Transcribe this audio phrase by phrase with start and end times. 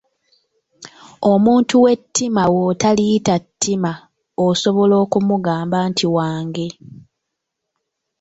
[1.31, 3.91] Omuntu ow’ettima bw'otaliyita ttima,
[4.45, 6.67] osobola okumugamba nti wa nge.